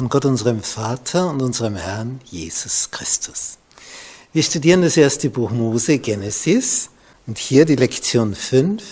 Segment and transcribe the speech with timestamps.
[0.00, 3.58] von Gott unserem Vater und unserem Herrn Jesus Christus.
[4.32, 6.88] Wir studieren das erste Buch Mose, Genesis,
[7.26, 8.82] und hier die Lektion 5,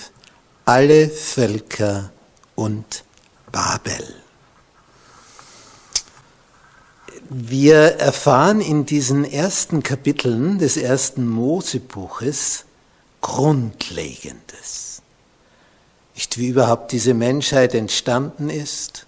[0.66, 2.12] alle Völker
[2.56, 3.04] und
[3.50, 4.16] Babel.
[7.30, 12.66] Wir erfahren in diesen ersten Kapiteln des ersten Mosebuches
[13.22, 15.00] Grundlegendes.
[16.14, 19.06] Nicht wie überhaupt diese Menschheit entstanden ist,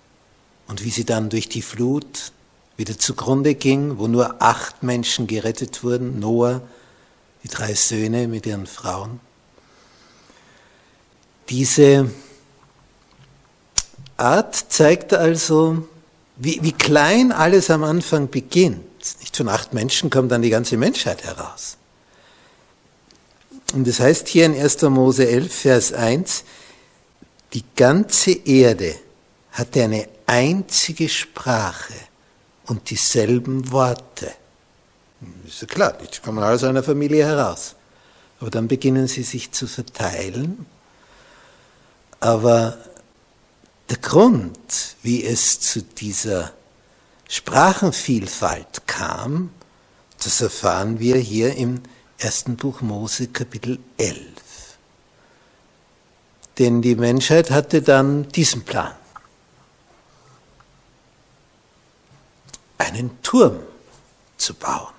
[0.71, 2.31] und wie sie dann durch die Flut
[2.77, 6.63] wieder zugrunde ging, wo nur acht Menschen gerettet wurden, Noah,
[7.43, 9.19] die drei Söhne mit ihren Frauen.
[11.49, 12.11] Diese
[14.17, 15.89] Art zeigt also,
[16.37, 18.85] wie, wie klein alles am Anfang beginnt.
[19.19, 21.79] Nicht von acht Menschen kommt dann die ganze Menschheit heraus.
[23.75, 24.83] Und das heißt hier in 1.
[24.83, 26.45] Mose 11, Vers 1,
[27.55, 28.95] die ganze Erde
[29.51, 31.95] hatte eine einzige Sprache
[32.67, 34.31] und dieselben Worte.
[35.45, 37.75] Ist ja klar, die kommen aus einer Familie heraus.
[38.39, 40.67] Aber dann beginnen sie sich zu verteilen.
[42.21, 42.79] Aber
[43.89, 46.53] der Grund, wie es zu dieser
[47.29, 49.51] Sprachenvielfalt kam,
[50.23, 51.83] das erfahren wir hier im
[52.19, 54.21] ersten Buch Mose Kapitel 11.
[56.59, 59.00] Denn die Menschheit hatte dann diesen Plan.
[62.81, 63.61] Einen Turm
[64.37, 64.93] zu bauen.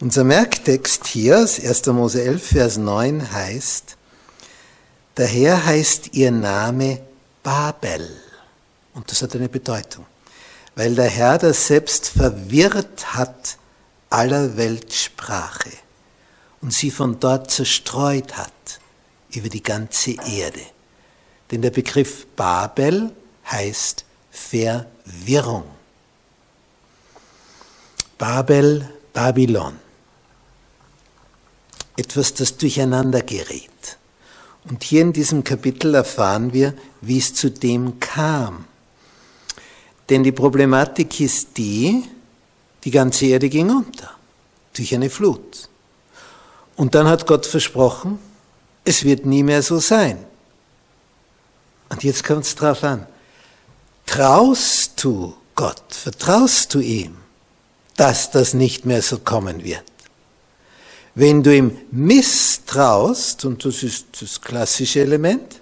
[0.00, 1.86] Unser Merktext hier, 1.
[1.86, 3.96] Mose 11, Vers 9 heißt,
[5.16, 7.00] daher heißt ihr Name
[7.42, 8.08] Babel.
[8.94, 10.06] Und das hat eine Bedeutung,
[10.74, 13.58] weil der Herr das selbst verwirrt hat
[14.08, 15.70] aller Weltsprache
[16.60, 18.80] und sie von dort zerstreut hat
[19.32, 20.62] über die ganze Erde.
[21.50, 23.14] Denn der Begriff Babel
[23.50, 25.64] heißt Verwirrung.
[28.20, 29.78] Babel, Babylon.
[31.96, 33.96] Etwas, das durcheinander gerät.
[34.68, 38.66] Und hier in diesem Kapitel erfahren wir, wie es zu dem kam.
[40.10, 42.04] Denn die Problematik ist die,
[42.84, 44.10] die ganze Erde ging unter
[44.74, 45.70] durch eine Flut.
[46.76, 48.18] Und dann hat Gott versprochen,
[48.84, 50.22] es wird nie mehr so sein.
[51.88, 53.06] Und jetzt kommt es drauf an.
[54.04, 55.84] Traust du Gott?
[55.88, 57.16] Vertraust du ihm?
[58.00, 59.84] Dass das nicht mehr so kommen wird.
[61.14, 65.60] Wenn du ihm misstraust, und das ist das klassische Element,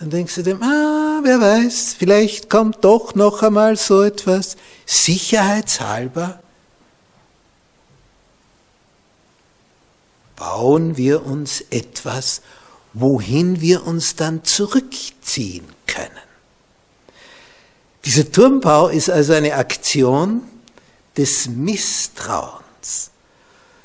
[0.00, 6.40] dann denkst du dem, ah, wer weiß, vielleicht kommt doch noch einmal so etwas, sicherheitshalber.
[10.34, 12.42] Bauen wir uns etwas,
[12.94, 16.10] wohin wir uns dann zurückziehen können.
[18.04, 20.42] Dieser Turmbau ist also eine Aktion,
[21.18, 23.10] des Misstrauens.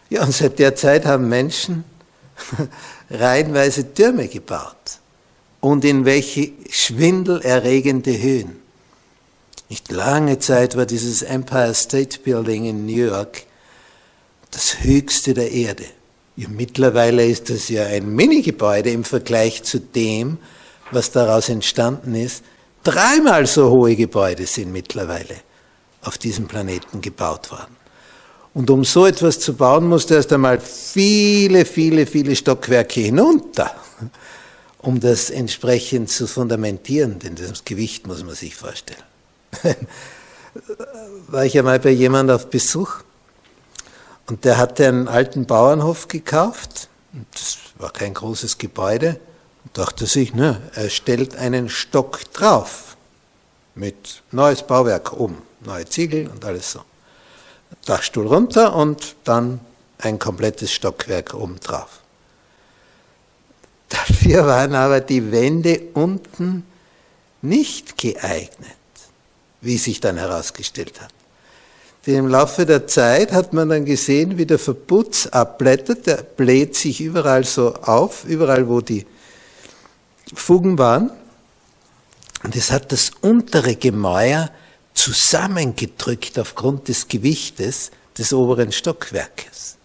[0.09, 1.84] Ja, und seit der Zeit haben Menschen
[3.09, 4.99] reihenweise Türme gebaut.
[5.59, 8.61] Und in welche schwindelerregende Höhen.
[9.69, 13.43] Nicht lange Zeit war dieses Empire State Building in New York
[14.52, 15.85] das höchste der Erde.
[16.35, 20.37] Ja, mittlerweile ist das ja ein Mini-Gebäude im Vergleich zu dem,
[20.91, 22.43] was daraus entstanden ist.
[22.84, 25.35] Dreimal so hohe Gebäude sind mittlerweile
[26.03, 27.76] auf diesem Planeten gebaut worden.
[28.53, 33.73] Und um so etwas zu bauen, musste erst einmal viele, viele, viele Stockwerke hinunter,
[34.79, 39.02] um das entsprechend zu fundamentieren, denn das Gewicht muss man sich vorstellen.
[41.28, 42.97] War ich einmal bei jemand auf Besuch
[44.28, 46.90] und der hatte einen alten Bauernhof gekauft.
[47.34, 49.20] Das war kein großes Gebäude.
[49.64, 52.97] Und dachte sich, ne, er stellt einen Stock drauf
[53.76, 56.81] mit neues Bauwerk um neue Ziegel und alles so.
[57.85, 59.59] Dachstuhl runter und dann
[59.97, 61.99] ein komplettes Stockwerk obendrauf.
[63.89, 66.65] Dafür waren aber die Wände unten
[67.41, 68.77] nicht geeignet,
[69.61, 71.11] wie sich dann herausgestellt hat.
[72.05, 76.99] Im Laufe der Zeit hat man dann gesehen, wie der Verputz abblättert, der bläht sich
[76.99, 79.05] überall so auf, überall wo die
[80.33, 81.11] Fugen waren.
[82.43, 84.49] Und es hat das untere Gemäuer
[85.03, 89.76] zusammengedrückt aufgrund des Gewichtes des oberen Stockwerkes.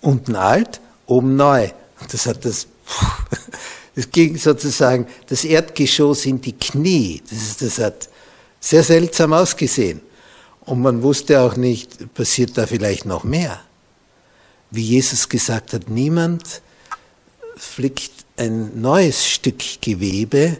[0.00, 1.70] Unten alt, oben neu.
[2.10, 2.66] Das hat das,
[3.94, 7.22] das ging sozusagen das Erdgeschoss in die Knie.
[7.30, 8.08] Das, das hat
[8.58, 10.00] sehr seltsam ausgesehen.
[10.62, 13.60] Und man wusste auch nicht, passiert da vielleicht noch mehr.
[14.72, 16.62] Wie Jesus gesagt hat, niemand
[17.56, 20.58] flickt ein neues Stück Gewebe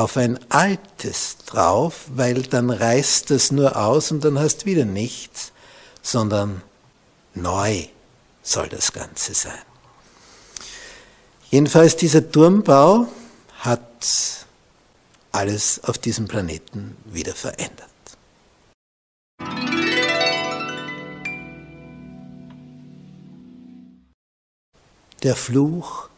[0.00, 5.52] auf ein altes drauf, weil dann reißt das nur aus und dann hast wieder nichts,
[6.00, 6.62] sondern
[7.34, 7.86] neu
[8.42, 9.52] soll das Ganze sein.
[11.50, 13.08] Jedenfalls dieser Turmbau
[13.58, 14.46] hat
[15.32, 17.88] alles auf diesem Planeten wieder verändert.
[25.22, 26.08] Der Fluch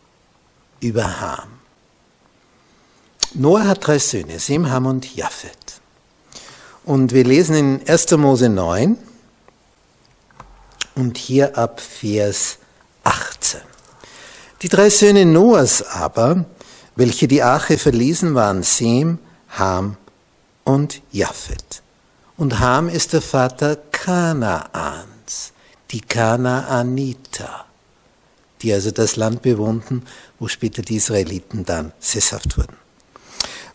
[0.81, 1.62] über Ham.
[3.34, 5.81] Noah hat drei Söhne, Sem, Ham und Japhet.
[6.84, 8.11] Und wir lesen in 1.
[8.12, 8.99] Mose 9
[10.96, 12.58] und hier ab Vers
[13.05, 13.61] 18.
[14.61, 16.44] Die drei Söhne Noahs aber,
[16.94, 19.19] welche die Arche verließen, waren Sem,
[19.50, 19.96] Ham
[20.64, 21.82] und Japhet.
[22.37, 25.52] Und Ham ist der Vater Kanaans,
[25.90, 27.64] die Kanaaniter,
[28.61, 30.05] die also das Land bewohnten,
[30.38, 32.76] wo später die Israeliten dann sesshaft wurden.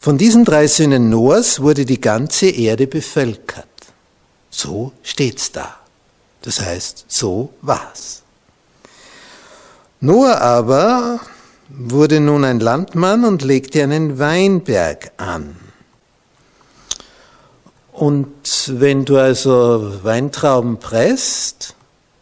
[0.08, 3.68] Von diesen drei Söhnen Noahs wurde die ganze Erde bevölkert.
[4.50, 5.76] So steht's da.
[6.44, 8.22] Das heißt, so war's.
[10.00, 11.20] Noah aber
[11.68, 15.58] wurde nun ein Landmann und legte einen Weinberg an.
[17.92, 21.76] Und wenn du also Weintrauben presst,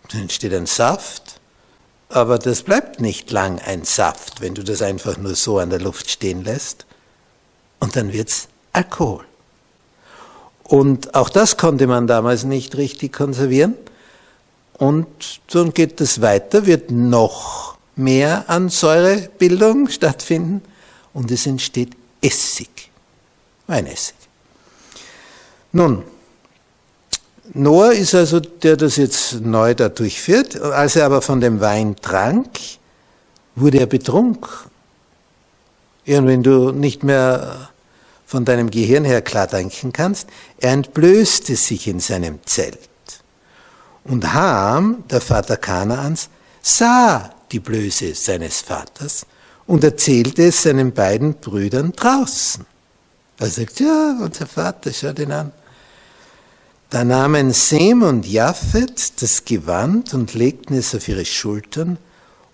[0.10, 1.40] dann entsteht ein Saft,
[2.10, 5.82] aber das bleibt nicht lang ein Saft, wenn du das einfach nur so an der
[5.82, 6.85] Luft stehen lässt.
[7.80, 9.26] Und dann wird's Alkohol.
[10.64, 13.76] Und auch das konnte man damals nicht richtig konservieren.
[14.74, 15.08] Und
[15.52, 20.62] dann geht es weiter, wird noch mehr an Säurebildung stattfinden
[21.14, 21.92] und es entsteht
[22.22, 22.92] Essig,
[23.68, 24.16] Weinessig.
[25.72, 26.04] Nun,
[27.54, 30.60] Noah ist also der, der das jetzt neu da durchführt.
[30.60, 32.50] Als er aber von dem Wein trank,
[33.56, 34.50] wurde er betrunken.
[36.08, 37.70] Und wenn du nicht mehr
[38.26, 40.28] von deinem Gehirn her klar denken kannst,
[40.60, 42.80] er entblößte sich in seinem Zelt.
[44.04, 46.30] Und Ham, der Vater Kanaans,
[46.62, 49.26] sah die Blöße seines Vaters
[49.68, 52.66] und erzählte es seinen beiden Brüdern draußen.
[53.40, 55.52] Er sagt, ja, unser Vater, schau den an.
[56.90, 61.98] Da nahmen Sem und Japhet das Gewand und legten es auf ihre Schultern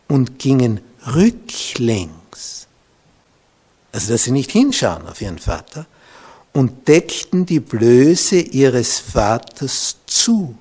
[0.07, 0.79] und gingen
[1.13, 2.20] rücklings,
[3.91, 5.85] also dass sie nicht hinschauen auf ihren Vater,
[6.53, 10.57] und deckten die Blöße ihres Vaters zu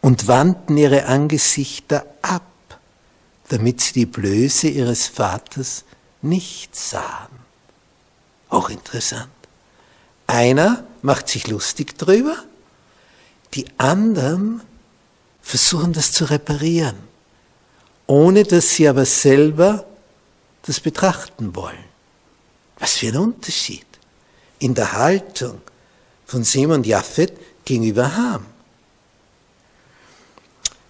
[0.00, 2.42] und wandten ihre Angesichter ab,
[3.48, 5.84] damit sie die Blöße ihres Vaters
[6.22, 7.28] nicht sahen.
[8.48, 9.28] Auch interessant.
[10.26, 12.36] Einer macht sich lustig drüber,
[13.52, 14.62] die anderen
[15.42, 16.96] versuchen das zu reparieren,
[18.06, 19.84] ohne dass sie aber selber
[20.62, 21.93] das betrachten wollen.
[22.78, 23.86] Was für ein Unterschied
[24.58, 25.60] in der Haltung
[26.26, 27.32] von Sem und Japhet
[27.64, 28.46] gegenüber Ham.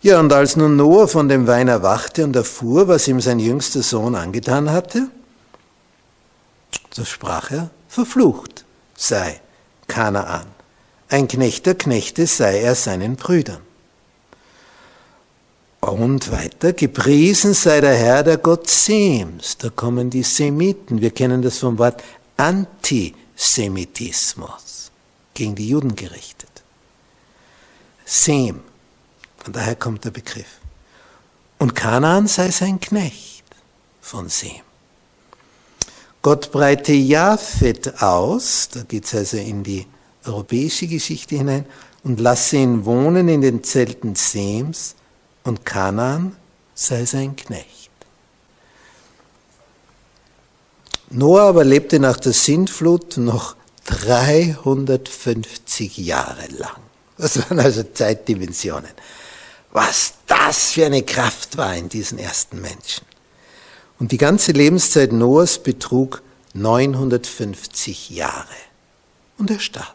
[0.03, 3.83] Ja, und als nun Noah von dem Wein erwachte und erfuhr, was ihm sein jüngster
[3.83, 5.09] Sohn angetan hatte,
[6.93, 8.64] so sprach er, verflucht
[8.97, 9.41] sei
[9.87, 10.47] Kanaan.
[11.09, 13.62] Ein Knecht der Knechte sei er seinen Brüdern.
[15.91, 19.59] Und weiter, gepriesen sei der Herr, der Gott Sems.
[19.59, 21.00] Da kommen die Semiten.
[21.00, 22.03] Wir kennen das vom Wort
[22.37, 24.91] Antisemitismus,
[25.35, 26.50] gegen die Juden gerichtet.
[28.05, 28.61] Sem,
[29.38, 30.59] von daher kommt der Begriff.
[31.59, 33.45] Und Kanaan sei sein Knecht
[34.00, 34.62] von Sem.
[36.23, 39.87] Gott breite Japhet aus, da geht es also in die
[40.25, 41.67] europäische Geschichte hinein,
[42.03, 44.95] und lasse ihn wohnen in den Zelten Sems,
[45.44, 46.34] und Kanaan
[46.74, 47.90] sei sein Knecht.
[51.10, 56.80] Noah aber lebte nach der Sintflut noch 350 Jahre lang.
[57.16, 58.90] Das waren also Zeitdimensionen.
[59.70, 63.06] Was das für eine Kraft war in diesen ersten Menschen.
[63.98, 66.22] Und die ganze Lebenszeit Noahs betrug
[66.54, 68.46] 950 Jahre.
[69.38, 69.94] Und er starb.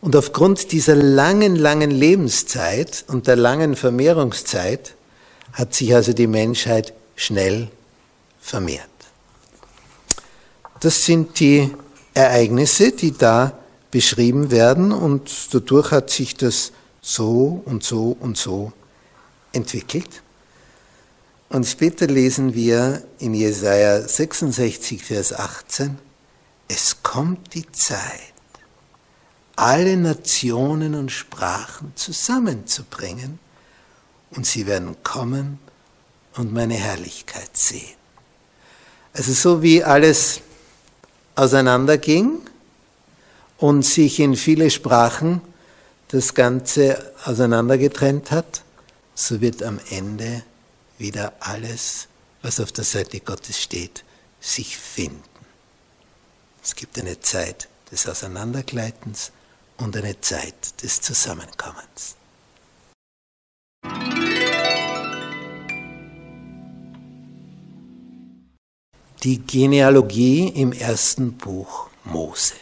[0.00, 4.94] Und aufgrund dieser langen, langen Lebenszeit und der langen Vermehrungszeit
[5.52, 7.68] hat sich also die Menschheit schnell
[8.40, 8.88] vermehrt.
[10.80, 11.74] Das sind die
[12.14, 13.58] Ereignisse, die da
[13.90, 18.72] beschrieben werden und dadurch hat sich das so und so und so
[19.52, 20.22] entwickelt.
[21.48, 25.98] Und später lesen wir in Jesaja 66, Vers 18,
[26.68, 28.27] es kommt die Zeit,
[29.58, 33.40] alle Nationen und Sprachen zusammenzubringen
[34.30, 35.58] und sie werden kommen
[36.36, 37.96] und meine Herrlichkeit sehen.
[39.12, 40.42] Also so wie alles
[41.34, 42.38] auseinanderging
[43.56, 45.40] und sich in viele Sprachen
[46.06, 48.62] das Ganze auseinandergetrennt hat,
[49.16, 50.44] so wird am Ende
[50.98, 52.06] wieder alles,
[52.42, 54.04] was auf der Seite Gottes steht,
[54.40, 55.20] sich finden.
[56.62, 59.32] Es gibt eine Zeit des Auseinandergleitens
[59.78, 62.16] und eine Zeit des Zusammenkommens.
[69.22, 72.54] Die Genealogie im ersten Buch Mose.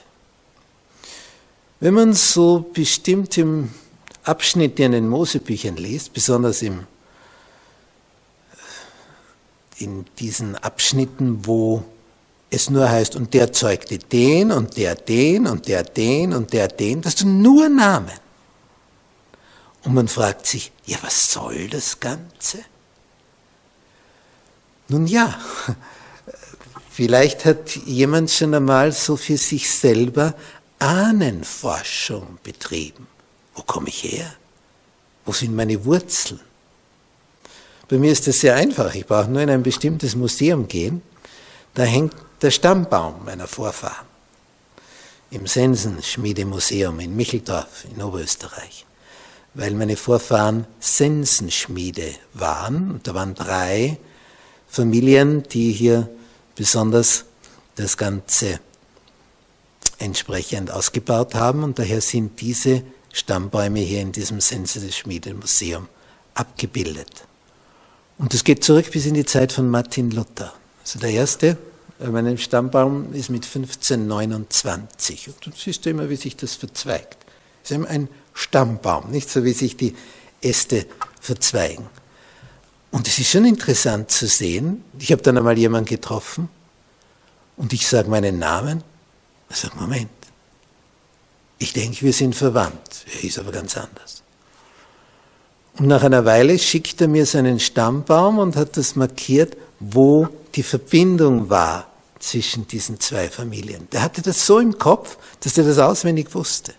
[1.81, 3.69] Wenn man so bestimmte
[4.25, 6.87] Abschnitte in den Mosebüchern liest, besonders im,
[9.77, 11.85] in diesen Abschnitten, wo
[12.57, 16.69] es nur heißt, und der zeugte den und der den und der den und der
[16.69, 18.19] den, das sind nur Namen.
[19.85, 22.59] Und man fragt sich, ja, was soll das Ganze?
[24.89, 25.39] Nun ja,
[26.91, 30.35] vielleicht hat jemand schon einmal so für sich selber
[30.79, 33.07] Ahnenforschung betrieben.
[33.55, 34.35] Wo komme ich her?
[35.25, 36.41] Wo sind meine Wurzeln?
[37.89, 38.95] Bei mir ist das sehr einfach.
[38.95, 41.03] Ich brauche nur in ein bestimmtes Museum gehen.
[41.75, 44.07] Da hängt der Stammbaum meiner Vorfahren
[45.31, 48.85] im Sensenschmiedemuseum in Micheldorf in Oberösterreich,
[49.55, 52.91] weil meine Vorfahren Sensenschmiede waren.
[52.93, 53.99] Und da waren drei
[54.69, 56.09] Familien, die hier
[56.55, 57.25] besonders
[57.75, 58.61] das Ganze
[59.99, 61.65] entsprechend ausgebaut haben.
[61.65, 65.89] Und daher sind diese Stammbäume hier in diesem Sensenschmiedemuseum
[66.35, 67.25] abgebildet.
[68.19, 70.53] Und das geht zurück bis in die Zeit von Martin Luther.
[70.83, 71.57] Also der erste
[72.01, 75.29] äh, mein Stammbaum ist mit 1529.
[75.29, 77.19] Und du siehst immer, wie sich das verzweigt.
[77.65, 79.95] Es ist ein Stammbaum, nicht so wie sich die
[80.41, 80.87] Äste
[81.21, 81.87] verzweigen.
[82.91, 84.85] Und es ist schon interessant zu sehen.
[84.99, 86.49] Ich habe dann einmal jemanden getroffen
[87.57, 88.83] und ich sage meinen Namen.
[89.49, 90.11] Er sagt, Moment,
[91.59, 93.07] ich denke, wir sind verwandt.
[93.15, 94.23] Er ist aber ganz anders.
[95.79, 100.63] Und nach einer Weile schickt er mir seinen Stammbaum und hat das markiert, wo die
[100.63, 101.87] Verbindung war
[102.19, 103.89] zwischen diesen zwei Familien.
[103.93, 106.73] Der hatte das so im Kopf, dass er das auswendig wusste.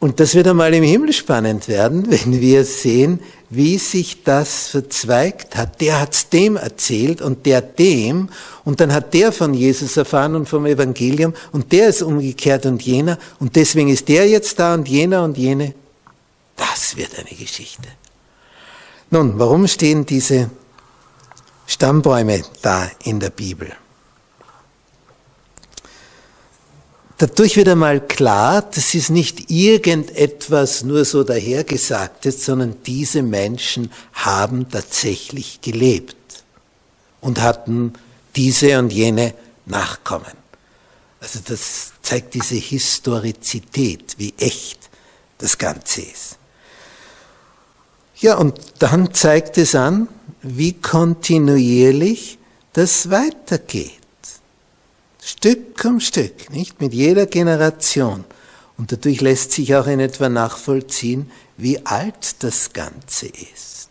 [0.00, 5.56] Und das wird einmal im Himmel spannend werden, wenn wir sehen, wie sich das verzweigt
[5.56, 5.80] hat.
[5.80, 8.30] Der hat es dem erzählt und der dem
[8.64, 12.82] und dann hat der von Jesus erfahren und vom Evangelium und der ist umgekehrt und
[12.82, 15.74] jener und deswegen ist der jetzt da und jener und jene.
[16.60, 17.88] Das wird eine Geschichte.
[19.10, 20.50] Nun, warum stehen diese
[21.70, 23.70] Stammbäume da in der Bibel.
[27.16, 34.68] Dadurch wird einmal klar, das ist nicht irgendetwas nur so dahergesagtes, sondern diese Menschen haben
[34.68, 36.42] tatsächlich gelebt
[37.20, 37.92] und hatten
[38.34, 39.32] diese und jene
[39.64, 40.32] Nachkommen.
[41.20, 44.90] Also das zeigt diese Historizität, wie echt
[45.38, 46.39] das Ganze ist.
[48.20, 50.08] Ja, und dann zeigt es an,
[50.42, 52.38] wie kontinuierlich
[52.74, 53.92] das weitergeht.
[55.22, 56.80] Stück um Stück, nicht?
[56.80, 58.24] Mit jeder Generation.
[58.76, 63.90] Und dadurch lässt sich auch in etwa nachvollziehen, wie alt das Ganze ist.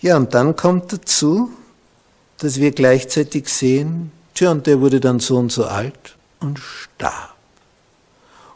[0.00, 1.50] Ja, und dann kommt dazu,
[2.38, 7.34] dass wir gleichzeitig sehen, tja, und der wurde dann so und so alt und starb.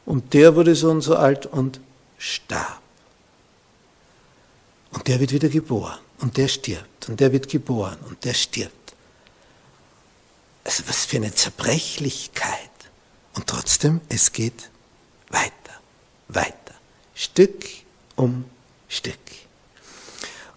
[0.05, 1.81] Und der wurde so und so alt und
[2.19, 2.81] starb.
[4.93, 8.75] Und der wird wieder geboren und der stirbt und der wird geboren und der stirbt.
[10.65, 12.71] Also was für eine Zerbrechlichkeit.
[13.35, 14.71] Und trotzdem, es geht
[15.31, 15.53] weiter,
[16.29, 16.75] weiter,
[17.15, 17.65] Stück
[18.17, 18.45] um
[18.89, 19.15] Stück.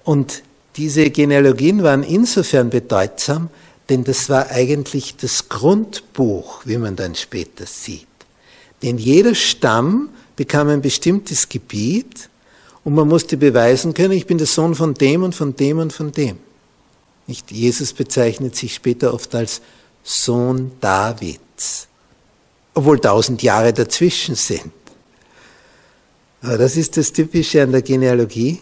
[0.03, 0.43] Und
[0.77, 3.49] diese Genealogien waren insofern bedeutsam,
[3.89, 8.07] denn das war eigentlich das Grundbuch, wie man dann später sieht.
[8.81, 12.29] Denn jeder Stamm bekam ein bestimmtes Gebiet
[12.83, 15.93] und man musste beweisen können, ich bin der Sohn von dem und von dem und
[15.93, 16.37] von dem.
[17.27, 17.51] Nicht?
[17.51, 19.61] Jesus bezeichnet sich später oft als
[20.03, 21.87] Sohn Davids,
[22.73, 24.71] obwohl tausend Jahre dazwischen sind.
[26.41, 28.61] Aber das ist das Typische an der Genealogie.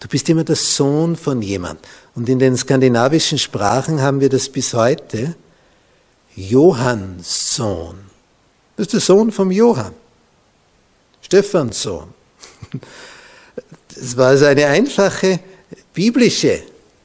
[0.00, 1.78] Du bist immer der Sohn von jemand.
[2.16, 5.36] Und in den skandinavischen Sprachen haben wir das bis heute.
[6.34, 7.96] Johanns Sohn.
[8.76, 9.94] Das ist der Sohn vom Johann.
[11.22, 12.08] Stephans Sohn.
[13.96, 15.40] Das war also eine einfache
[15.92, 16.62] biblische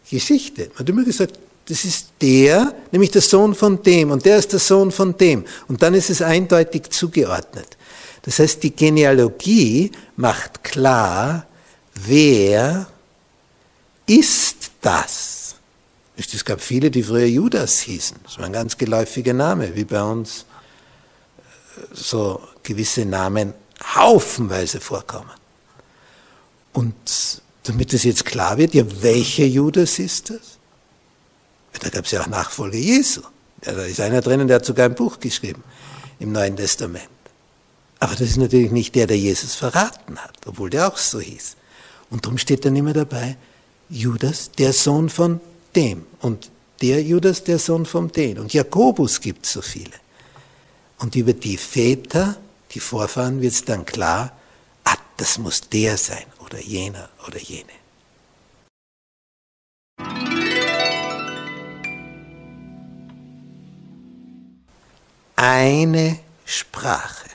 [0.09, 0.67] Geschichte.
[0.69, 4.51] Man hat immer gesagt, das ist der, nämlich der Sohn von dem und der ist
[4.51, 5.45] der Sohn von dem.
[5.67, 7.77] Und dann ist es eindeutig zugeordnet.
[8.23, 11.47] Das heißt, die Genealogie macht klar,
[11.93, 12.87] wer
[14.05, 15.55] ist das?
[16.17, 18.17] Es gab viele, die früher Judas hießen.
[18.23, 20.45] Das war ein ganz geläufiger Name, wie bei uns
[21.77, 23.53] äh, so gewisse Namen
[23.95, 25.40] haufenweise vorkommen.
[26.73, 30.57] Und damit es jetzt klar wird, ja, welcher Judas ist das?
[31.79, 33.21] Da gab es ja auch Nachfolger Jesu.
[33.65, 35.63] Ja, da ist einer drinnen, der hat sogar ein Buch geschrieben
[36.19, 37.09] im Neuen Testament.
[37.99, 41.55] Aber das ist natürlich nicht der, der Jesus verraten hat, obwohl der auch so hieß.
[42.09, 43.37] Und darum steht dann immer dabei,
[43.89, 45.39] Judas, der Sohn von
[45.75, 46.05] dem.
[46.19, 46.49] Und
[46.81, 48.39] der Judas, der Sohn von dem.
[48.39, 49.91] Und Jakobus gibt so viele.
[50.97, 52.37] Und über die Väter,
[52.71, 54.31] die Vorfahren, wird es dann klar,
[54.83, 57.71] ah, das muss der sein oder jener oder jene.
[65.35, 67.29] Eine Sprache.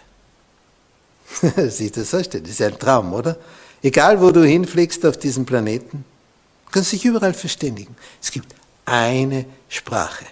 [1.69, 2.45] Siehst du, so steht.
[2.45, 3.37] Das ist ein Traum, oder?
[3.83, 6.05] Egal, wo du hinfliegst auf diesem Planeten,
[6.71, 7.97] kannst dich überall verständigen.
[8.23, 10.27] Es gibt eine Sprache.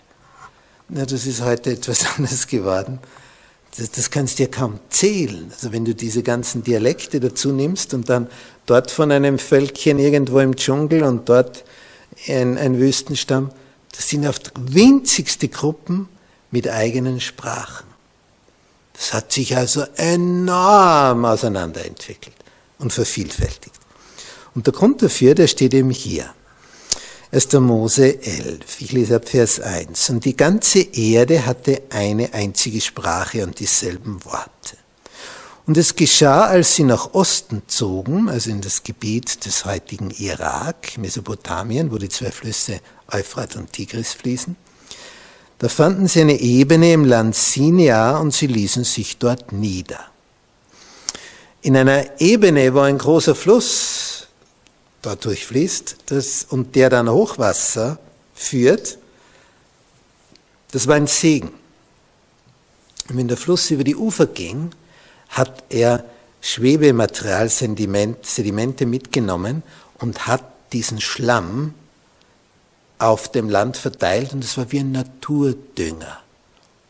[0.89, 3.01] Na, das ist heute etwas anderes geworden
[3.77, 5.51] das, das kannst du ja kaum zählen.
[5.53, 8.29] Also wenn du diese ganzen Dialekte dazu nimmst und dann
[8.67, 11.65] dort von einem Völkchen irgendwo im Dschungel und dort
[12.29, 13.51] ein, ein Wüstenstamm,
[13.93, 16.09] das sind oft winzigste Gruppen
[16.51, 17.87] mit eigenen Sprachen.
[18.93, 22.35] Das hat sich also enorm auseinanderentwickelt
[22.79, 23.75] und vervielfältigt.
[24.55, 26.33] Und der Grund dafür, der steht eben hier.
[27.35, 27.53] 1.
[27.55, 28.81] Mose 11.
[28.81, 30.11] Ich lese ab Vers 1.
[30.11, 34.77] Und die ganze Erde hatte eine einzige Sprache und dieselben Worte.
[35.67, 40.97] Und es geschah, als sie nach Osten zogen, also in das Gebiet des heutigen Irak,
[40.97, 42.79] Mesopotamien, wo die zwei Flüsse
[43.13, 44.55] Euphrat und Tigris fließen,
[45.59, 49.99] da fanden sie eine Ebene im Land Sinai und sie ließen sich dort nieder.
[51.63, 54.24] In einer Ebene, wo ein großer Fluss
[55.07, 57.99] dort durchfließt das, und der dann Hochwasser
[58.35, 58.99] führt,
[60.73, 61.53] das war ein Segen.
[63.09, 64.71] Und wenn der Fluss über die Ufer ging,
[65.29, 66.05] hat er
[66.41, 69.63] Schwebematerial, Sediment, Sedimente mitgenommen
[69.99, 71.75] und hat diesen Schlamm
[72.99, 76.21] auf dem Land verteilt und es war wie ein Naturdünger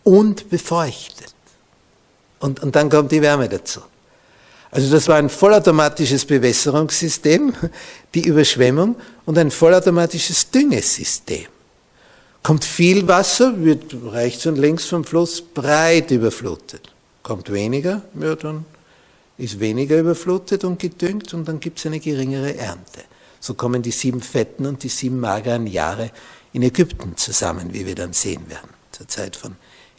[0.03, 1.35] und befeuchtet.
[2.41, 3.81] Und, und dann kommt die Wärme dazu.
[4.75, 7.55] Also das war ein vollautomatisches Bewässerungssystem,
[8.15, 11.47] die Überschwemmung und ein vollautomatisches Düngesystem.
[12.43, 16.93] Kommt viel Wasser, wird rechts und links vom Fluss breit überflutet.
[17.23, 18.65] Kommt weniger, ja, dann
[19.39, 23.05] ist weniger überflutet und gedüngt und dann gibt es eine geringere Ernte.
[23.39, 26.11] So kommen die sieben fetten und die sieben mageren Jahre
[26.53, 29.55] in Ägypten zusammen, wie wir dann sehen werden, zur Zeit von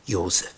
[0.06, 0.55] Josef.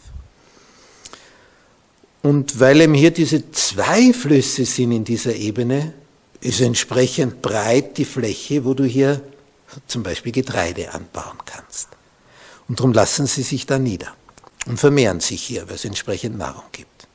[2.27, 5.93] Und weil eben hier diese zwei Flüsse sind in dieser Ebene,
[6.41, 9.21] ist entsprechend breit die Fläche, wo du hier
[9.87, 11.87] zum Beispiel Getreide anbauen kannst.
[12.67, 14.13] Und darum lassen sie sich da nieder
[14.65, 17.07] und vermehren sich hier, weil es entsprechend Nahrung gibt.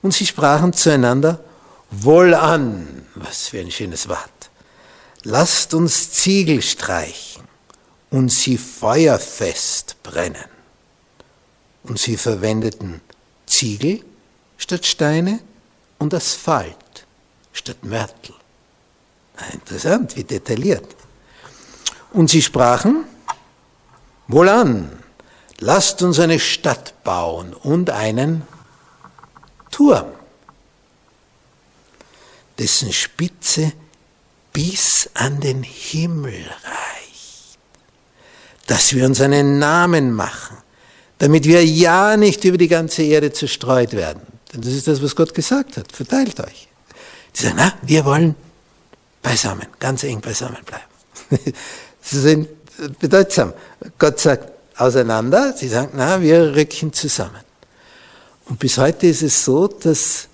[0.00, 1.44] Und sie sprachen zueinander,
[1.90, 4.50] wohlan, was für ein schönes Wort,
[5.22, 7.44] lasst uns Ziegel streichen
[8.08, 10.48] und sie feuerfest brennen.
[11.82, 13.02] Und sie verwendeten
[13.44, 14.00] Ziegel
[14.60, 15.40] statt Steine
[15.98, 17.06] und Asphalt
[17.52, 18.34] statt Mörtel.
[19.52, 20.84] Interessant, wie detailliert.
[22.12, 23.04] Und sie sprachen,
[24.28, 24.90] wohlan,
[25.58, 28.42] lasst uns eine Stadt bauen und einen
[29.70, 30.12] Turm,
[32.58, 33.72] dessen Spitze
[34.52, 37.58] bis an den Himmel reicht,
[38.66, 40.58] dass wir uns einen Namen machen,
[41.16, 44.29] damit wir ja nicht über die ganze Erde zerstreut werden.
[44.52, 45.92] Denn das ist das, was Gott gesagt hat.
[45.92, 46.68] Verteilt euch.
[47.36, 48.34] Die sagen, na, wir wollen
[49.22, 51.54] beisammen, ganz eng beisammen bleiben.
[52.02, 52.48] Sie sind
[52.98, 53.52] bedeutsam.
[53.98, 57.42] Gott sagt auseinander, sie sagen, na, wir rücken zusammen.
[58.46, 60.28] Und bis heute ist es so, dass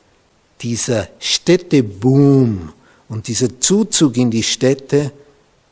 [0.61, 2.73] dieser Städteboom
[3.09, 5.13] und dieser Zuzug in die Städte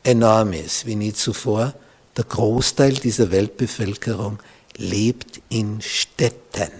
[0.03, 1.73] enorm ist, wie nie zuvor.
[2.17, 4.39] Der Großteil dieser Weltbevölkerung
[4.77, 6.71] lebt in Städten.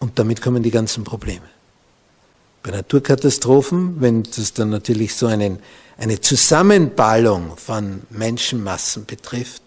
[0.00, 1.46] Und damit kommen die ganzen Probleme.
[2.62, 5.60] Bei Naturkatastrophen, wenn das dann natürlich so einen,
[5.98, 9.62] eine Zusammenballung von Menschenmassen betrifft,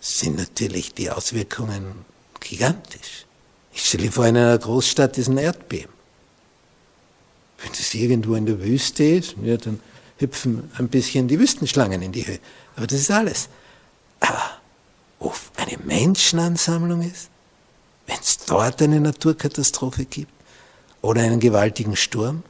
[0.00, 2.04] sind natürlich die Auswirkungen
[2.40, 3.26] gigantisch.
[3.72, 5.92] Ich stelle vor, in einer Großstadt ist ein Erdbeben.
[7.58, 9.80] Wenn das irgendwo in der Wüste ist, ja, dann
[10.18, 12.38] hüpfen ein bisschen die Wüstenschlangen in die Höhe.
[12.76, 13.48] Aber das ist alles.
[14.20, 14.60] Aber
[15.18, 17.30] wo eine Menschenansammlung ist,
[18.06, 20.32] wenn es dort eine Naturkatastrophe gibt
[21.02, 22.42] oder einen gewaltigen Sturm,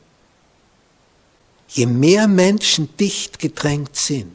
[1.69, 4.35] je mehr Menschen dicht gedrängt sind,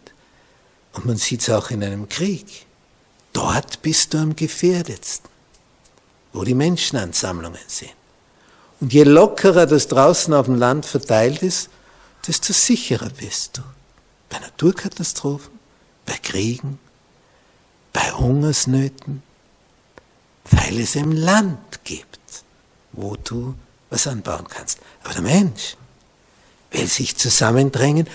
[0.94, 2.66] und man sieht es auch in einem Krieg,
[3.34, 5.30] dort bist du am gefährdetsten,
[6.34, 7.94] wo die Menschenansammlungen sind.
[8.82, 11.70] Und je lockerer das draußen auf dem Land verteilt ist,
[12.28, 13.62] desto sicherer bist du.
[14.30, 15.60] Bei Naturkatastrophen,
[16.06, 16.80] bei Kriegen,
[17.94, 19.24] bei Hungersnöten,
[20.52, 22.20] weil es im Land gibt,
[22.92, 23.56] wo du
[23.90, 24.80] was anbauen kannst.
[25.04, 25.76] Aber der Mensch
[26.72, 28.08] will sich zusammendrängen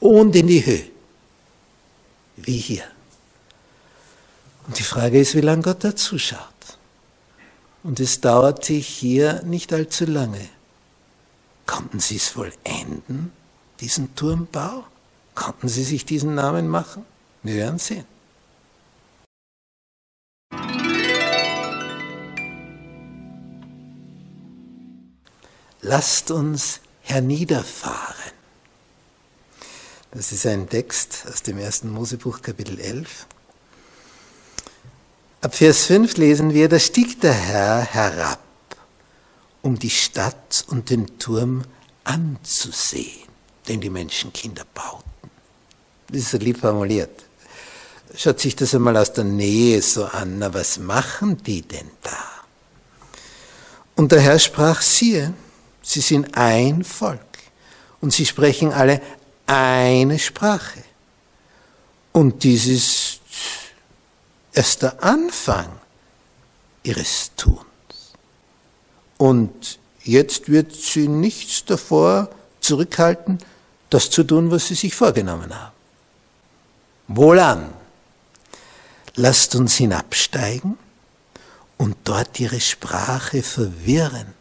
[0.00, 0.86] und in die Höhe,
[2.36, 2.84] wie hier.
[4.66, 6.40] Und die Frage ist, wie lange Gott da zuschaut.
[7.82, 10.48] Und es dauerte hier nicht allzu lange.
[11.66, 13.32] Konnten sie es vollenden,
[13.80, 14.84] diesen Turmbau?
[15.34, 17.04] Konnten sie sich diesen Namen machen?
[17.42, 18.04] Wir werden sehen.
[25.80, 28.32] Lasst uns herniederfahren.
[30.10, 33.26] Das ist ein Text aus dem ersten Mosebuch Kapitel 11.
[35.40, 38.40] Ab Vers 5 lesen wir, da stieg der Herr herab,
[39.62, 41.62] um die Stadt und den Turm
[42.02, 43.28] anzusehen,
[43.68, 45.30] den die Menschenkinder bauten.
[46.08, 47.24] Das ist so lieb formuliert.
[48.16, 52.24] Schaut sich das einmal aus der Nähe so an, na was machen die denn da?
[53.94, 55.34] Und der Herr sprach, siehe,
[55.88, 57.20] sie sind ein Volk
[58.00, 59.00] und sie sprechen alle
[59.46, 60.84] eine Sprache.
[62.12, 63.20] Und dies ist
[64.52, 65.68] erst der Anfang
[66.82, 67.64] ihres Tuns.
[69.16, 72.28] Und jetzt wird sie nichts davor
[72.60, 73.38] zurückhalten,
[73.88, 75.72] das zu tun, was sie sich vorgenommen haben.
[77.08, 77.72] Wohlan,
[79.14, 80.76] lasst uns hinabsteigen
[81.78, 84.34] und dort ihre Sprache verwirren,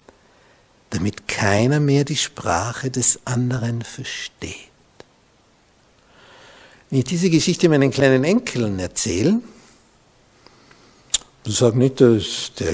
[0.89, 4.56] damit keiner mehr die Sprache des anderen versteht.
[6.89, 9.41] Wenn ich diese Geschichte meinen kleinen Enkeln erzähle,
[11.47, 12.19] Du sagst nicht, der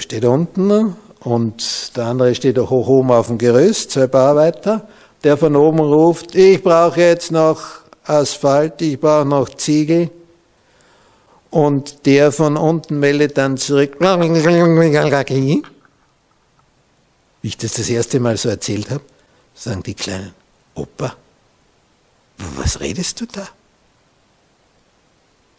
[0.02, 4.88] steht da unten und der andere steht da hoch oben auf dem Gerüst, zwei Bauarbeiter.
[5.24, 7.62] Der von oben ruft, ich brauche jetzt noch
[8.04, 10.10] Asphalt, ich brauche noch Ziegel.
[11.52, 13.98] Und der von unten meldet dann zurück,
[17.44, 19.04] wie ich das das erste Mal so erzählt habe,
[19.54, 20.34] sagen die Kleinen,
[20.74, 21.16] Opa,
[22.56, 23.48] was redest du da?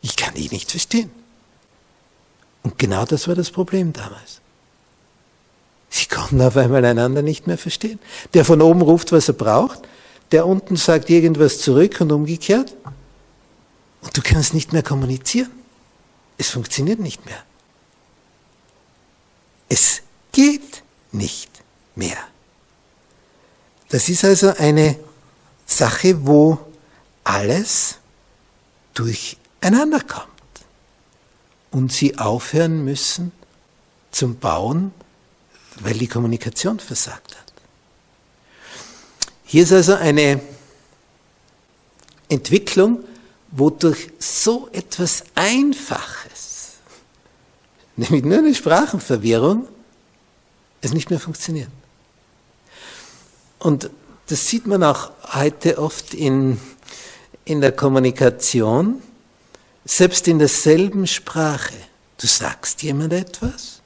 [0.01, 1.11] Ich kann dich nicht verstehen.
[2.63, 4.41] Und genau das war das Problem damals.
[5.91, 8.01] Sie konnten auf einmal einander nicht mehr verstehen.
[8.33, 9.81] Der von oben ruft, was er braucht,
[10.33, 12.75] der unten sagt irgendwas zurück und umgekehrt.
[14.01, 15.53] Und du kannst nicht mehr kommunizieren.
[16.39, 17.43] Es funktioniert nicht mehr.
[19.69, 21.54] Es geht nicht
[21.95, 22.19] mehr.
[23.89, 24.99] Das ist also eine
[25.67, 26.59] Sache, wo
[27.23, 27.99] alles
[28.95, 30.29] durcheinander kommt
[31.71, 33.33] und sie aufhören müssen
[34.11, 34.93] zum Bauen,
[35.81, 37.53] weil die Kommunikation versagt hat.
[39.45, 40.41] Hier ist also eine
[42.29, 43.05] Entwicklung,
[43.51, 46.73] wodurch so etwas Einfaches,
[47.97, 49.69] nämlich nur eine Sprachenverwirrung,
[50.81, 51.71] es nicht mehr funktioniert.
[53.65, 53.89] Und
[54.27, 56.61] das sieht man auch heute oft in,
[57.47, 59.03] in der Kommunikation,
[59.87, 61.73] selbst in derselben Sprache.
[62.21, 63.81] Du sagst jemand etwas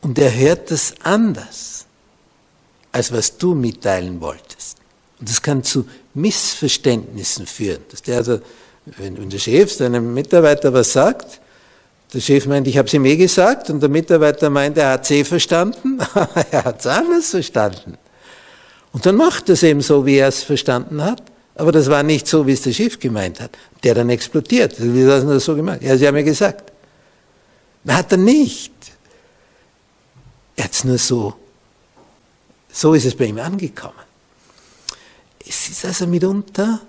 [0.00, 1.84] und er hört das anders,
[2.90, 4.78] als was du mitteilen wolltest.
[5.20, 7.84] Und das kann zu Missverständnissen führen.
[7.90, 8.40] Dass der also,
[8.96, 11.38] wenn, der Chef seinem Mitarbeiter was sagt,
[12.14, 15.04] der Chef meint, ich habe es ihm eh gesagt, und der Mitarbeiter meint, er hat
[15.04, 15.98] es eh verstanden,
[16.50, 17.98] er hat es anders verstanden.
[18.96, 21.22] Und dann macht er es eben so, wie er es verstanden hat.
[21.54, 23.50] Aber das war nicht so, wie es der Chef gemeint hat.
[23.82, 24.74] Der dann explodiert.
[24.78, 25.82] Wie hat er das so gemacht?
[25.82, 26.72] Ja, Sie haben ja gesagt.
[27.86, 28.72] Hat er nicht.
[30.56, 31.34] Er hat es nur so,
[32.72, 33.92] so ist es bei ihm angekommen.
[35.46, 36.80] Es ist also mitunter,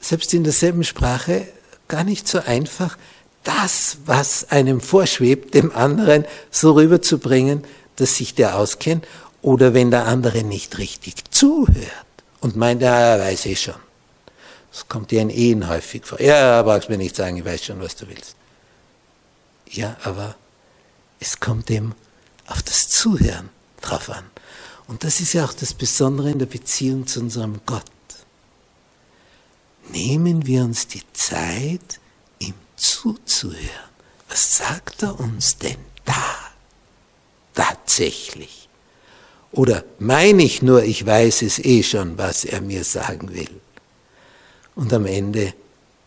[0.00, 1.48] selbst in derselben Sprache,
[1.88, 2.96] gar nicht so einfach,
[3.42, 7.64] das, was einem vorschwebt, dem anderen so rüberzubringen,
[7.96, 9.04] dass sich der auskennt,
[9.42, 12.06] oder wenn der andere nicht richtig zuhört
[12.40, 13.74] und meint, ja, er weiß eh schon.
[14.70, 16.20] Das kommt dir in Ehen häufig vor.
[16.20, 18.36] Ja, brauchst mir nicht sagen, ich weiß schon, was du willst.
[19.68, 20.36] Ja, aber
[21.18, 21.94] es kommt eben
[22.46, 23.50] auf das Zuhören
[23.80, 24.24] drauf an.
[24.86, 27.84] Und das ist ja auch das Besondere in der Beziehung zu unserem Gott.
[29.88, 32.00] Nehmen wir uns die Zeit,
[32.38, 33.90] ihm zuzuhören.
[34.28, 36.36] Was sagt er uns denn da?
[37.54, 38.69] Tatsächlich.
[39.52, 43.50] Oder meine ich nur, ich weiß es eh schon, was er mir sagen will.
[44.76, 45.54] Und am Ende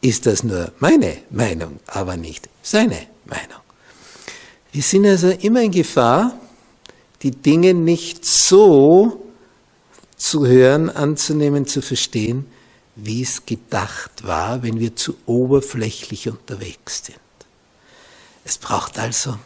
[0.01, 3.62] ist das nur meine Meinung, aber nicht seine Meinung.
[4.71, 6.38] Wir sind also immer in Gefahr,
[7.21, 9.23] die Dinge nicht so
[10.15, 12.45] zu hören, anzunehmen, zu verstehen,
[12.95, 17.17] wie es gedacht war, wenn wir zu oberflächlich unterwegs sind.
[18.45, 19.38] Es braucht also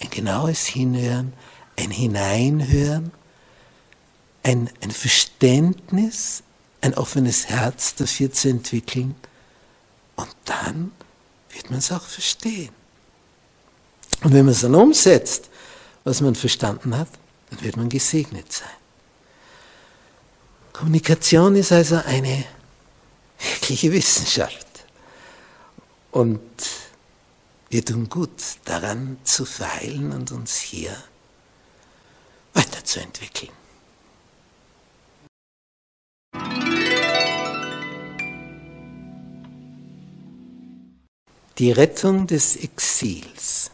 [0.00, 1.32] ein genaues Hinhören,
[1.80, 3.10] ein Hineinhören,
[4.42, 6.42] ein, ein Verständnis,
[6.80, 9.14] ein offenes Herz dafür zu entwickeln
[10.16, 10.92] und dann
[11.50, 12.70] wird man es auch verstehen.
[14.22, 15.48] Und wenn man es dann umsetzt,
[16.04, 17.08] was man verstanden hat,
[17.50, 18.68] dann wird man gesegnet sein.
[20.72, 22.44] Kommunikation ist also eine
[23.38, 24.66] wirkliche Wissenschaft.
[26.10, 26.40] Und
[27.68, 28.30] wir tun gut
[28.64, 30.96] daran zu feilen und uns hier
[32.90, 33.52] weiterzuentwickeln.
[41.58, 43.70] Die Rettung des Exils.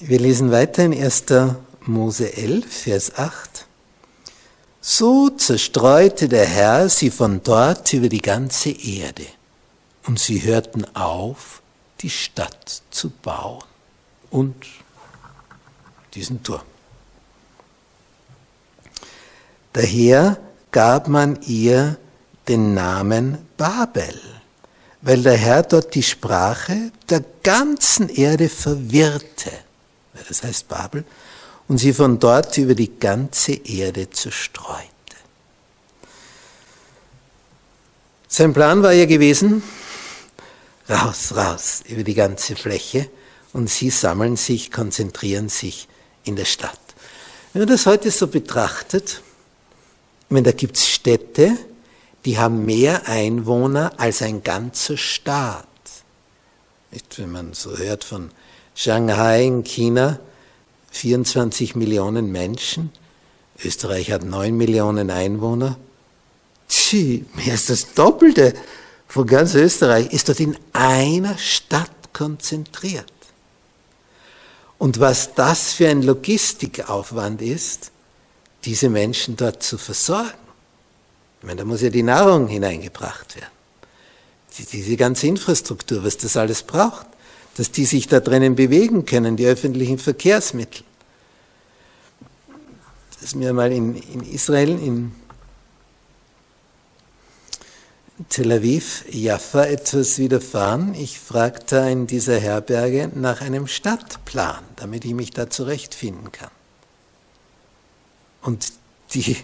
[0.00, 1.24] Wir lesen weiter in 1.
[1.82, 3.66] Mose 11, Vers 8.
[4.80, 9.26] So zerstreute der Herr sie von dort über die ganze Erde,
[10.06, 11.62] und sie hörten auf,
[12.00, 13.62] die Stadt zu bauen
[14.30, 14.56] und
[16.14, 16.62] diesen Turm.
[19.72, 20.38] Daher
[20.70, 21.98] gab man ihr
[22.48, 24.20] den Namen Babel,
[25.00, 29.50] weil der Herr dort die Sprache der ganzen Erde verwirrte
[30.28, 31.04] das heißt Babel,
[31.68, 34.88] und sie von dort über die ganze Erde zerstreute.
[38.28, 39.62] Sein Plan war ja gewesen,
[40.88, 43.10] raus, raus über die ganze Fläche
[43.52, 45.88] und sie sammeln sich, konzentrieren sich
[46.24, 46.78] in der Stadt.
[47.52, 49.20] Wenn man das heute so betrachtet,
[50.32, 51.56] meine, da gibt es Städte,
[52.24, 55.66] die haben mehr Einwohner als ein ganzer Staat.
[57.16, 58.30] Wenn man so hört von
[58.74, 60.18] Shanghai in China
[60.90, 62.90] 24 Millionen Menschen.
[63.64, 65.76] Österreich hat 9 Millionen Einwohner.
[66.68, 68.54] Tschü, mehr als das Doppelte
[69.08, 73.12] von ganz Österreich ist dort in einer Stadt konzentriert.
[74.82, 77.92] Und was das für ein Logistikaufwand ist,
[78.64, 80.32] diese Menschen dort zu versorgen.
[81.40, 83.52] Ich meine, da muss ja die Nahrung hineingebracht werden.
[84.72, 87.06] Diese ganze Infrastruktur, was das alles braucht
[87.56, 90.84] dass die sich da drinnen bewegen können, die öffentlichen Verkehrsmittel.
[93.14, 95.12] Das ist mir mal in, in Israel, in
[98.28, 100.94] Tel Aviv, Jaffa etwas widerfahren.
[100.94, 106.50] Ich fragte in dieser Herberge nach einem Stadtplan, damit ich mich da zurechtfinden kann.
[108.42, 108.72] Und
[109.14, 109.36] die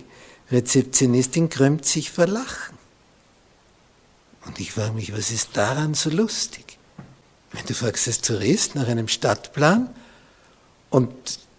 [0.51, 2.77] Rezeptionistin krümmt sich vor Lachen.
[4.45, 6.79] Und ich frage mich, was ist daran so lustig?
[7.53, 9.89] Wenn du fragst als Tourist nach einem Stadtplan
[10.91, 11.13] und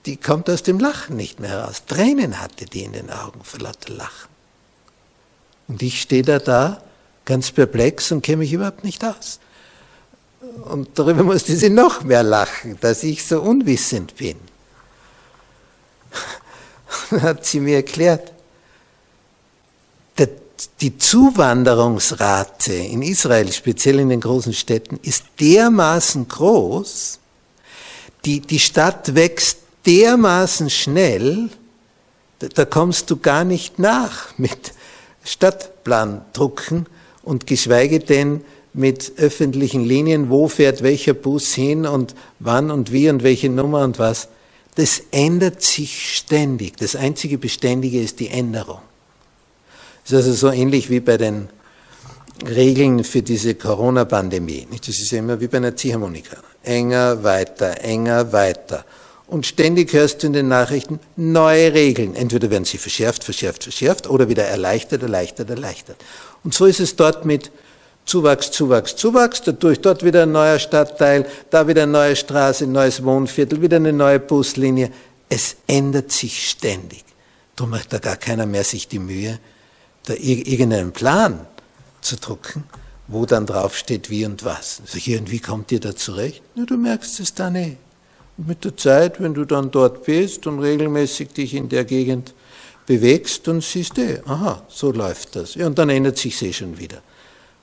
[0.05, 1.85] die kommt aus dem Lachen nicht mehr heraus.
[1.85, 4.29] Tränen hatte die in den Augen vor lauter Lachen.
[5.67, 6.81] Und ich stehe da da,
[7.29, 9.39] ganz perplex und kenne mich überhaupt nicht aus.
[10.65, 14.35] Und darüber musste sie noch mehr lachen, dass ich so unwissend bin.
[17.11, 18.33] Dann hat sie mir erklärt,
[20.81, 27.19] die Zuwanderungsrate in Israel, speziell in den großen Städten, ist dermaßen groß,
[28.25, 31.49] die, die Stadt wächst dermaßen schnell,
[32.39, 34.73] da, da kommst du gar nicht nach mit
[35.23, 36.87] Stadtplandrucken
[37.29, 38.41] und geschweige denn
[38.73, 43.83] mit öffentlichen Linien, wo fährt welcher Bus hin und wann und wie und welche Nummer
[43.83, 44.29] und was.
[44.73, 46.77] Das ändert sich ständig.
[46.77, 48.79] Das einzige Beständige ist die Änderung.
[50.03, 51.49] Das ist also so ähnlich wie bei den
[52.47, 54.65] Regeln für diese Corona-Pandemie.
[54.71, 56.37] Das ist ja immer wie bei einer Ziehharmonika.
[56.63, 58.85] enger, weiter, enger, weiter.
[59.27, 62.15] Und ständig hörst du in den Nachrichten neue Regeln.
[62.15, 65.97] Entweder werden sie verschärft, verschärft, verschärft oder wieder erleichtert, erleichtert, erleichtert.
[66.43, 67.51] Und so ist es dort mit
[68.05, 72.71] Zuwachs, Zuwachs, Zuwachs, dadurch dort wieder ein neuer Stadtteil, da wieder eine neue Straße, ein
[72.71, 74.91] neues Wohnviertel, wieder eine neue Buslinie.
[75.29, 77.03] Es ändert sich ständig.
[77.55, 79.37] Darum macht da gar keiner mehr sich die Mühe,
[80.05, 81.45] da irgendeinen Plan
[82.01, 82.63] zu drucken,
[83.07, 84.81] wo dann draufsteht wie und was.
[84.81, 86.41] Also hier und wie kommt ihr da zurecht?
[86.55, 87.77] Na, du merkst es dann eh.
[88.37, 92.33] Und mit der Zeit, wenn du dann dort bist und regelmäßig dich in der Gegend
[92.89, 95.53] bewegst, dann siehst du, eh, aha, so läuft das.
[95.53, 97.03] Ja, und dann ändert sich eh schon wieder.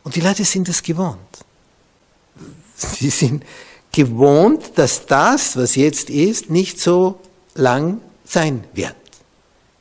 [0.04, 1.18] Und die Leute sind das gewohnt.
[2.76, 3.42] Sie sind
[3.90, 7.18] gewohnt, dass das, was jetzt ist, nicht so
[7.56, 8.94] lang sein wird.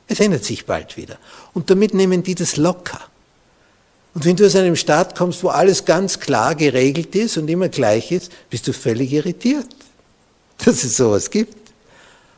[0.08, 1.16] Es ändert sich bald wieder.
[1.54, 3.00] Und damit nehmen die das locker.
[4.14, 7.68] Und wenn du aus einem Staat kommst, wo alles ganz klar geregelt ist und immer
[7.68, 9.68] gleich ist, bist du völlig irritiert
[10.64, 11.56] dass es sowas gibt.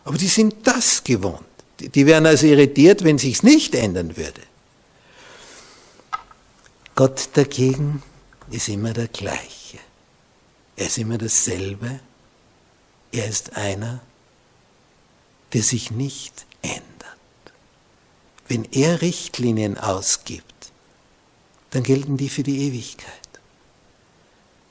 [0.05, 1.48] Aber die sind das gewohnt.
[1.81, 4.43] Die wären also irritiert, wenn sich's nicht ändern würde.
[6.95, 8.03] Gott dagegen
[8.51, 9.79] ist immer der gleiche.
[10.77, 12.01] Er ist immer dasselbe.
[13.13, 14.01] Er ist einer,
[15.53, 16.83] der sich nicht ändert.
[18.49, 20.73] Wenn er Richtlinien ausgibt,
[21.71, 23.13] dann gelten die für die Ewigkeit.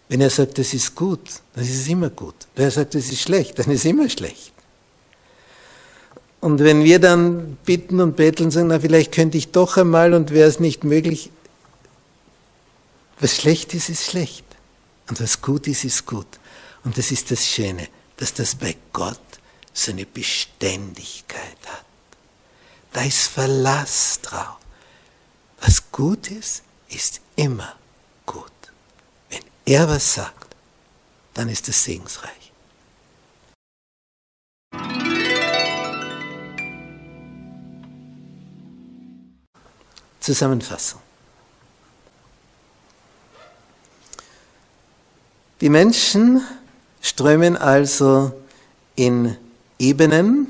[0.10, 2.48] Wenn er sagt, das ist gut, dann ist es immer gut.
[2.56, 4.54] Wenn er sagt, das ist schlecht, dann ist es immer schlecht.
[6.40, 10.32] Und wenn wir dann bitten und betteln sagen, na vielleicht könnte ich doch einmal und
[10.32, 11.32] wäre es nicht möglich,
[13.20, 14.46] was schlecht ist, ist schlecht.
[15.10, 16.28] Und was gut ist, ist gut.
[16.84, 19.20] Und das ist das Schöne, dass das bei Gott
[19.74, 21.86] seine Beständigkeit hat.
[22.94, 24.58] Da ist Verlass drauf.
[25.62, 27.74] Was gut ist, ist immer
[28.26, 28.52] gut
[29.68, 30.56] er was sagt,
[31.34, 32.54] dann ist es segensreich.
[40.28, 41.00] Zusammenfassung.
[45.62, 46.42] Die Menschen
[47.00, 48.34] strömen also
[48.98, 49.38] in
[49.80, 50.48] Ebenen,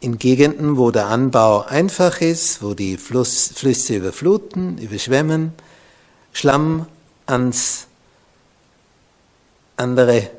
[0.00, 5.54] in Gegenden, wo der Anbau einfach ist, wo die Fluss, Flüsse überfluten, überschwemmen,
[6.34, 6.84] Schlamm
[7.24, 7.86] ans
[9.78, 10.30] andere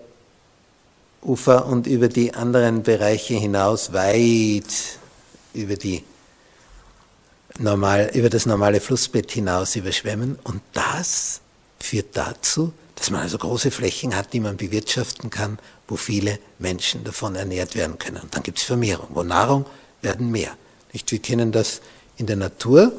[1.24, 5.00] Ufer und über die anderen Bereiche hinaus weit
[5.56, 6.04] über, die
[7.60, 10.38] normal, über das normale Flussbett hinaus überschwemmen.
[10.43, 11.41] Und das
[11.80, 17.04] führt dazu, dass man also große Flächen hat, die man bewirtschaften kann, wo viele Menschen
[17.04, 18.17] davon ernährt werden können.
[18.17, 19.08] Und dann gibt es Vermehrung.
[19.12, 19.65] Wo Nahrung
[20.02, 20.52] werden mehr.
[20.93, 21.12] Nicht?
[21.12, 21.82] Wir kennen das
[22.17, 22.91] in der Natur.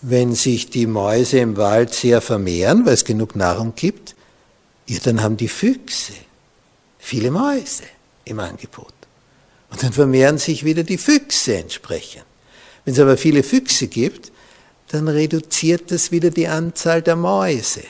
[0.00, 4.14] Wenn sich die Mäuse im Wald sehr vermehren, weil es genug Nahrung gibt,
[4.86, 6.12] ja, dann haben die Füchse
[6.98, 7.84] viele Mäuse
[8.24, 8.92] im Angebot.
[9.70, 12.24] Und dann vermehren sich wieder die Füchse entsprechend.
[12.84, 14.32] Wenn es aber viele Füchse gibt,
[14.90, 17.82] dann reduziert das wieder die Anzahl der Mäuse.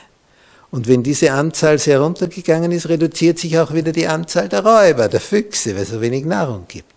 [0.70, 5.08] Und wenn diese Anzahl sehr runtergegangen ist, reduziert sich auch wieder die Anzahl der Räuber,
[5.08, 6.92] der Füchse, weil es so wenig Nahrung gibt.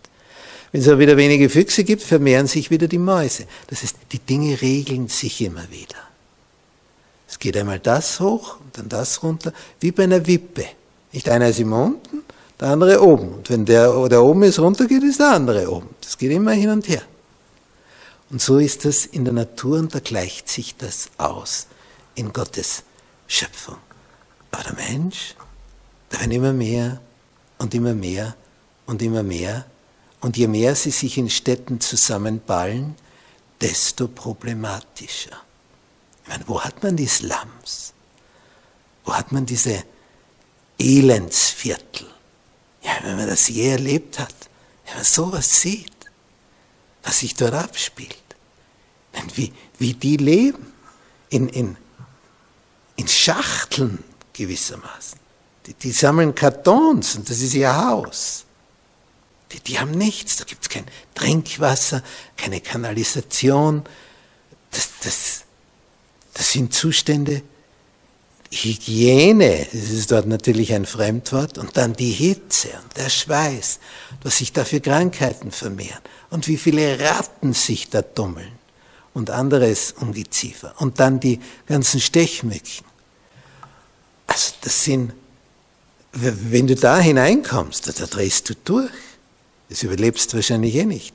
[0.72, 3.44] Wenn es aber wieder wenige Füchse gibt, vermehren sich wieder die Mäuse.
[3.66, 5.96] Das heißt, die Dinge regeln sich immer wieder.
[7.28, 10.64] Es geht einmal das hoch und dann das runter, wie bei einer Wippe.
[11.12, 12.22] Nicht einer ist immer unten,
[12.58, 13.34] der andere oben.
[13.34, 15.88] Und wenn der, der oben ist, runtergeht, ist der andere oben.
[16.00, 17.02] Das geht immer hin und her.
[18.30, 21.68] Und so ist das in der Natur und da gleicht sich das aus
[22.14, 22.82] in Gottes
[23.28, 23.78] Schöpfung.
[24.50, 25.34] Aber der Mensch,
[26.10, 27.00] der wird immer mehr
[27.58, 28.34] und immer mehr
[28.86, 29.66] und immer mehr.
[30.20, 32.96] Und je mehr sie sich in Städten zusammenballen,
[33.60, 35.36] desto problematischer.
[36.22, 37.92] Ich meine, wo hat man die Slums?
[39.04, 39.84] Wo hat man diese
[40.78, 42.06] Elendsviertel?
[42.82, 44.34] Ja, wenn man das je erlebt hat,
[44.86, 45.95] wenn man sowas sieht,
[47.06, 48.16] was sich dort abspielt,
[49.34, 50.72] wie, wie die leben,
[51.30, 51.76] in, in,
[52.96, 54.02] in Schachteln
[54.32, 55.18] gewissermaßen.
[55.66, 58.44] Die, die sammeln Kartons und das ist ihr Haus.
[59.52, 60.84] Die, die haben nichts, da gibt es kein
[61.14, 62.02] Trinkwasser,
[62.36, 63.84] keine Kanalisation.
[64.72, 65.44] Das, das,
[66.34, 67.42] das sind Zustände,
[68.50, 73.80] Hygiene, das ist dort natürlich ein Fremdwort, und dann die Hitze und der Schweiß,
[74.22, 78.52] was sich da für Krankheiten vermehren und wie viele Ratten sich da tummeln
[79.14, 82.84] und anderes Ungeziefer und dann die ganzen Stechmücken.
[84.26, 85.12] Also das sind,
[86.12, 88.90] wenn du da hineinkommst, da drehst du durch.
[89.68, 91.14] Das überlebst du wahrscheinlich eh nicht.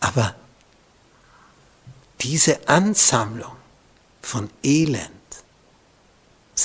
[0.00, 0.34] Aber
[2.20, 3.52] diese Ansammlung
[4.22, 5.17] von Elend.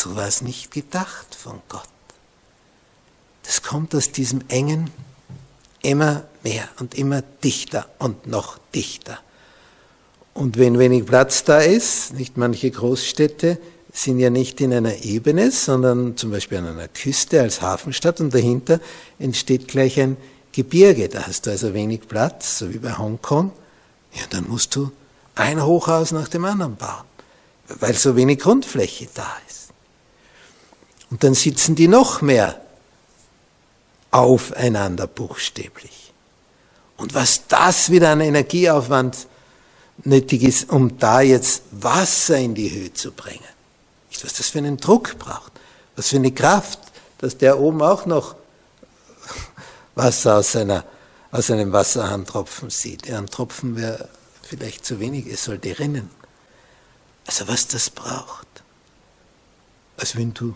[0.04, 1.88] So war es nicht gedacht von Gott.
[3.48, 4.92] Es kommt aus diesem engen
[5.82, 9.20] immer mehr und immer dichter und noch dichter.
[10.34, 13.58] Und wenn wenig Platz da ist, nicht manche Großstädte
[13.94, 18.34] sind ja nicht in einer Ebene, sondern zum Beispiel an einer Küste als Hafenstadt und
[18.34, 18.82] dahinter
[19.20, 20.18] entsteht gleich ein
[20.52, 21.08] Gebirge.
[21.08, 23.54] Da hast du also wenig Platz, so wie bei Hongkong.
[24.12, 24.92] Ja, dann musst du
[25.36, 27.06] ein Hochhaus nach dem anderen bauen,
[27.80, 29.63] weil so wenig Grundfläche da ist.
[31.14, 32.60] Und dann sitzen die noch mehr
[34.10, 36.12] aufeinander buchstäblich.
[36.98, 39.28] Und was das wieder an Energieaufwand
[40.06, 43.44] nötig ist, um da jetzt Wasser in die Höhe zu bringen.
[44.24, 45.52] Was das für einen Druck braucht,
[45.96, 46.80] was für eine Kraft,
[47.20, 48.34] dass der oben auch noch
[49.94, 50.84] Wasser aus, seiner,
[51.30, 53.06] aus einem Wasserhahn tropfen sieht.
[53.06, 54.10] Ja, ein Tropfen wäre
[54.42, 56.10] vielleicht zu wenig, es sollte rinnen.
[57.28, 58.48] Also was das braucht.
[59.98, 60.56] Als wenn du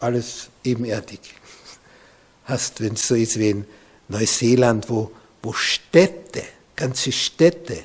[0.00, 1.20] alles ebenerdig
[2.44, 3.64] hast, wenn es so ist wie in
[4.08, 5.10] Neuseeland, wo,
[5.42, 6.42] wo Städte,
[6.76, 7.78] ganze Städte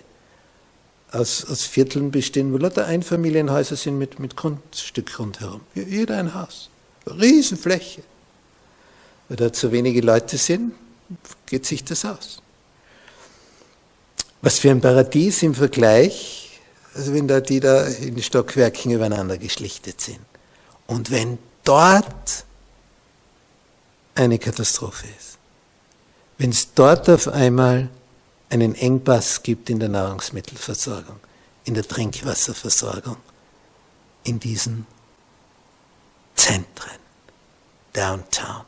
[1.12, 5.62] aus, aus Vierteln bestehen, wo lauter Einfamilienhäuser sind mit, mit Grundstück rundherum.
[5.76, 6.70] Jeder ein Haus.
[7.06, 8.04] Riesenfläche.
[9.28, 10.74] Weil da zu wenige Leute sind,
[11.46, 12.42] geht sich das aus.
[14.42, 16.60] Was für ein Paradies im Vergleich,
[16.94, 20.20] also wenn da die da in Stockwerken übereinander geschlichtet sind.
[20.88, 22.46] Und wenn dort
[24.16, 25.38] eine Katastrophe ist.
[26.38, 27.90] Wenn es dort auf einmal
[28.50, 31.20] einen Engpass gibt in der Nahrungsmittelversorgung,
[31.66, 33.18] in der Trinkwasserversorgung,
[34.24, 34.86] in diesen
[36.36, 37.00] Zentren,
[37.94, 38.66] Downtown,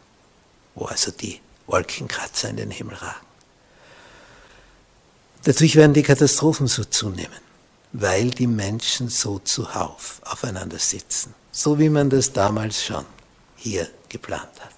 [0.75, 3.25] wo also die Wolkenkratzer in den Himmel ragen.
[5.43, 7.39] Dadurch werden die Katastrophen so zunehmen,
[7.91, 13.05] weil die Menschen so zuhauf aufeinander sitzen, so wie man das damals schon
[13.55, 14.75] hier geplant hat.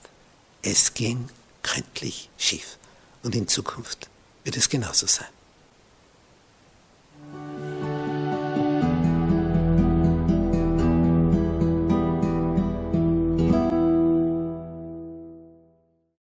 [0.61, 1.27] Es ging
[1.63, 2.77] gründlich schief
[3.23, 4.07] und in Zukunft
[4.43, 5.25] wird es genauso sein.